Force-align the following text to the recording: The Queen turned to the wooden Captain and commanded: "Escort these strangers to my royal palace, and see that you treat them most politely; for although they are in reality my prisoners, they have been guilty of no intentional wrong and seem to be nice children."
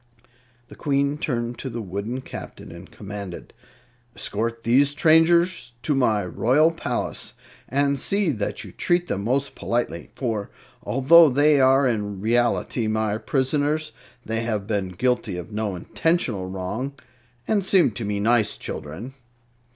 The 0.69 0.75
Queen 0.75 1.19
turned 1.19 1.59
to 1.59 1.69
the 1.69 1.79
wooden 1.79 2.21
Captain 2.21 2.71
and 2.71 2.89
commanded: 2.89 3.53
"Escort 4.15 4.63
these 4.63 4.89
strangers 4.89 5.73
to 5.83 5.93
my 5.93 6.25
royal 6.25 6.71
palace, 6.71 7.33
and 7.69 7.99
see 7.99 8.31
that 8.31 8.63
you 8.63 8.71
treat 8.71 9.05
them 9.07 9.23
most 9.23 9.53
politely; 9.53 10.09
for 10.15 10.49
although 10.81 11.29
they 11.29 11.59
are 11.61 11.85
in 11.85 12.19
reality 12.19 12.87
my 12.87 13.19
prisoners, 13.19 13.91
they 14.25 14.39
have 14.39 14.65
been 14.65 14.89
guilty 14.89 15.37
of 15.37 15.51
no 15.51 15.75
intentional 15.75 16.49
wrong 16.49 16.93
and 17.47 17.63
seem 17.63 17.91
to 17.91 18.03
be 18.03 18.19
nice 18.19 18.57
children." 18.57 19.13